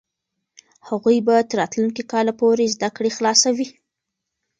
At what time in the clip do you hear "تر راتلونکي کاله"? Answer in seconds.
1.49-2.33